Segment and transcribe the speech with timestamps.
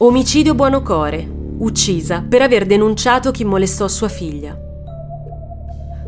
[0.00, 1.28] Omicidio Buonocore,
[1.58, 4.56] uccisa per aver denunciato chi molestò sua figlia.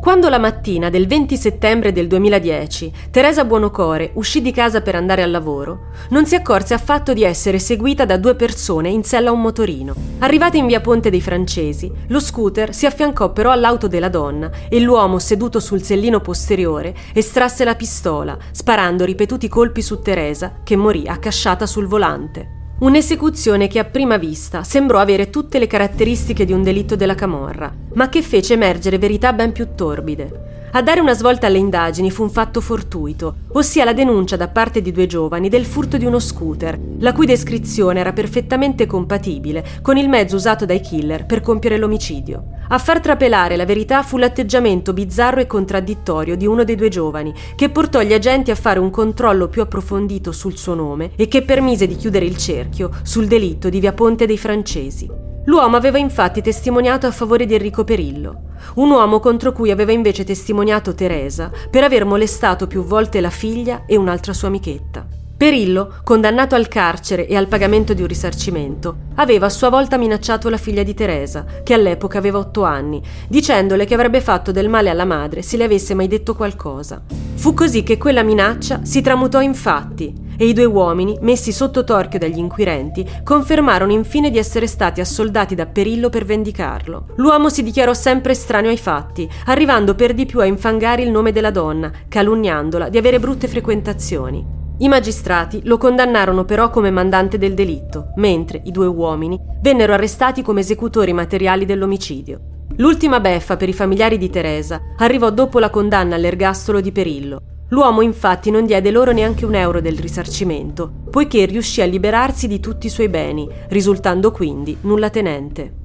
[0.00, 5.22] Quando la mattina del 20 settembre del 2010 Teresa Buonocore uscì di casa per andare
[5.22, 9.32] al lavoro, non si accorse affatto di essere seguita da due persone in sella a
[9.34, 9.94] un motorino.
[10.20, 14.80] Arrivata in via Ponte dei Francesi, lo scooter si affiancò però all'auto della donna e
[14.80, 21.06] l'uomo seduto sul sellino posteriore estrasse la pistola, sparando ripetuti colpi su Teresa, che morì
[21.06, 22.53] accasciata sul volante.
[22.76, 27.72] Un'esecuzione che a prima vista sembrò avere tutte le caratteristiche di un delitto della Camorra,
[27.94, 30.53] ma che fece emergere verità ben più torbide.
[30.76, 34.82] A dare una svolta alle indagini fu un fatto fortuito, ossia la denuncia da parte
[34.82, 39.96] di due giovani del furto di uno scooter, la cui descrizione era perfettamente compatibile con
[39.98, 42.46] il mezzo usato dai killer per compiere l'omicidio.
[42.70, 47.32] A far trapelare la verità fu l'atteggiamento bizzarro e contraddittorio di uno dei due giovani,
[47.54, 51.42] che portò gli agenti a fare un controllo più approfondito sul suo nome e che
[51.42, 55.23] permise di chiudere il cerchio sul delitto di Via Ponte dei Francesi.
[55.46, 58.44] L'uomo aveva infatti testimoniato a favore di Enrico Perillo,
[58.76, 63.84] un uomo contro cui aveva invece testimoniato Teresa per aver molestato più volte la figlia
[63.86, 65.06] e un'altra sua amichetta.
[65.36, 70.48] Perillo, condannato al carcere e al pagamento di un risarcimento, aveva a sua volta minacciato
[70.48, 74.88] la figlia di Teresa, che all'epoca aveva otto anni, dicendole che avrebbe fatto del male
[74.88, 77.02] alla madre se le avesse mai detto qualcosa.
[77.34, 81.84] Fu così che quella minaccia si tramutò in fatti e i due uomini, messi sotto
[81.84, 87.06] torchio dagli inquirenti, confermarono infine di essere stati assoldati da Perillo per vendicarlo.
[87.16, 91.32] L'uomo si dichiarò sempre estraneo ai fatti, arrivando per di più a infangare il nome
[91.32, 94.62] della donna, calunniandola di avere brutte frequentazioni.
[94.78, 100.42] I magistrati lo condannarono però come mandante del delitto, mentre i due uomini vennero arrestati
[100.42, 102.40] come esecutori materiali dell'omicidio.
[102.78, 107.53] L'ultima beffa per i familiari di Teresa arrivò dopo la condanna all'ergastolo di Perillo.
[107.68, 112.60] L'uomo infatti non diede loro neanche un euro del risarcimento, poiché riuscì a liberarsi di
[112.60, 115.83] tutti i suoi beni, risultando quindi nulla tenente.